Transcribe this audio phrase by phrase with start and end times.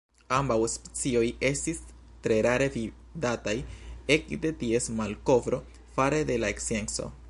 [0.35, 1.81] Ambaŭ specioj estis
[2.27, 3.55] tre rare vidataj
[4.19, 5.65] ekde ties malkovro
[5.99, 7.13] fare de la scienco.